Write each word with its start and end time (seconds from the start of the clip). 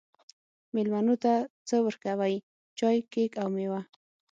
میلمنو 0.75 1.15
ته 1.23 1.33
څه 1.67 1.75
ورکوئ؟ 1.85 2.35
چای، 2.77 2.97
کیک 3.11 3.31
او 3.41 3.47
میوه 3.55 3.81